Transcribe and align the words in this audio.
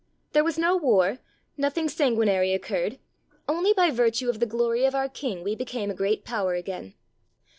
There 0.31 0.43
was 0.43 0.57
no 0.57 0.75
war; 0.75 1.19
nothing 1.57 1.87
sanguin 1.87 2.27
ary 2.27 2.53
occurred. 2.53 2.97
Only 3.47 3.71
by 3.71 3.91
virtue 3.91 4.29
of 4.31 4.39
the 4.39 4.47
glory 4.47 4.83
of 4.83 4.95
our 4.95 5.07
king 5.07 5.43
we 5.43 5.53
became 5.53 5.91
a 5.91 5.93
great 5.93 6.25
Power 6.25 6.55
again. 6.55 6.95